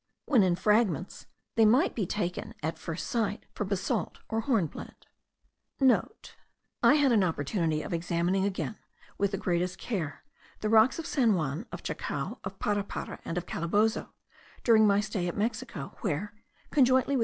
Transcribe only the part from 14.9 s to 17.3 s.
stay at Mexico, where, conjointly with M.